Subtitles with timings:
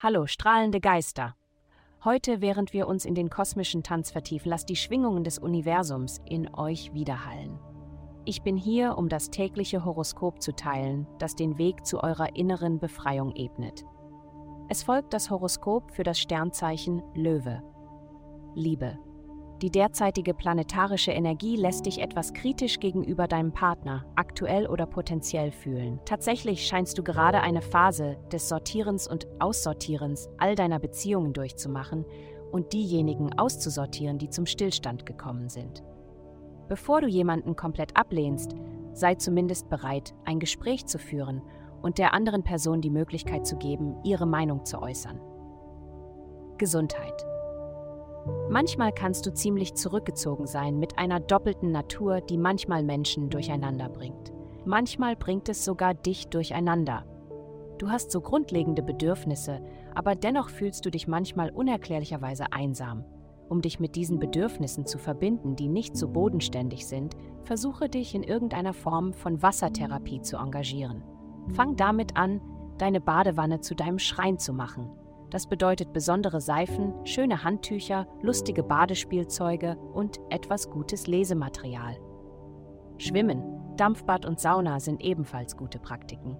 [0.00, 1.36] Hallo, strahlende Geister.
[2.04, 6.52] Heute, während wir uns in den kosmischen Tanz vertiefen, lasst die Schwingungen des Universums in
[6.52, 7.60] euch widerhallen.
[8.24, 12.80] Ich bin hier, um das tägliche Horoskop zu teilen, das den Weg zu eurer inneren
[12.80, 13.84] Befreiung ebnet.
[14.68, 17.62] Es folgt das Horoskop für das Sternzeichen Löwe.
[18.54, 18.98] Liebe.
[19.62, 26.00] Die derzeitige planetarische Energie lässt dich etwas kritisch gegenüber deinem Partner, aktuell oder potenziell fühlen.
[26.04, 32.04] Tatsächlich scheinst du gerade eine Phase des Sortierens und Aussortierens all deiner Beziehungen durchzumachen
[32.50, 35.84] und diejenigen auszusortieren, die zum Stillstand gekommen sind.
[36.68, 38.56] Bevor du jemanden komplett ablehnst,
[38.94, 41.40] sei zumindest bereit, ein Gespräch zu führen
[41.82, 45.20] und der anderen Person die Möglichkeit zu geben, ihre Meinung zu äußern.
[46.58, 47.24] Gesundheit.
[48.48, 54.32] Manchmal kannst du ziemlich zurückgezogen sein mit einer doppelten Natur, die manchmal Menschen durcheinander bringt.
[54.64, 57.04] Manchmal bringt es sogar dich durcheinander.
[57.78, 59.60] Du hast so grundlegende Bedürfnisse,
[59.94, 63.04] aber dennoch fühlst du dich manchmal unerklärlicherweise einsam.
[63.48, 68.22] Um dich mit diesen Bedürfnissen zu verbinden, die nicht so bodenständig sind, versuche dich in
[68.22, 71.02] irgendeiner Form von Wassertherapie zu engagieren.
[71.48, 72.40] Fang damit an,
[72.78, 74.90] deine Badewanne zu deinem Schrein zu machen
[75.32, 81.96] das bedeutet besondere Seifen, schöne Handtücher, lustige Badespielzeuge und etwas gutes Lesematerial.
[82.98, 83.42] Schwimmen,
[83.78, 86.36] Dampfbad und Sauna sind ebenfalls gute Praktiken.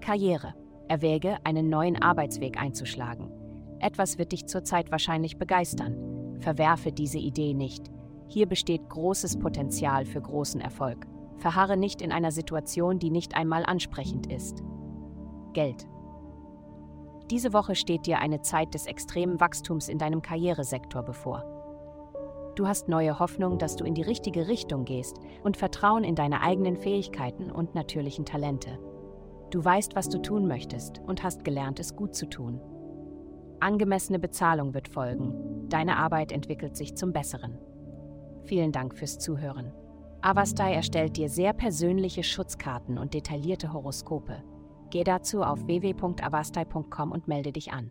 [0.00, 0.54] Karriere.
[0.88, 3.30] Erwäge, einen neuen Arbeitsweg einzuschlagen.
[3.78, 6.38] Etwas wird dich zurzeit wahrscheinlich begeistern.
[6.40, 7.90] Verwerfe diese Idee nicht.
[8.28, 11.06] Hier besteht großes Potenzial für großen Erfolg.
[11.36, 14.62] Verharre nicht in einer Situation, die nicht einmal ansprechend ist.
[15.52, 15.86] Geld.
[17.30, 21.44] Diese Woche steht dir eine Zeit des extremen Wachstums in deinem Karrieresektor bevor.
[22.54, 26.42] Du hast neue Hoffnung, dass du in die richtige Richtung gehst und Vertrauen in deine
[26.42, 28.78] eigenen Fähigkeiten und natürlichen Talente.
[29.50, 32.60] Du weißt, was du tun möchtest und hast gelernt, es gut zu tun.
[33.58, 35.68] Angemessene Bezahlung wird folgen.
[35.68, 37.58] Deine Arbeit entwickelt sich zum Besseren.
[38.44, 39.72] Vielen Dank fürs Zuhören.
[40.20, 44.42] Avastai erstellt dir sehr persönliche Schutzkarten und detaillierte Horoskope.
[44.94, 47.90] Geh dazu auf www.avastai.com und melde dich an.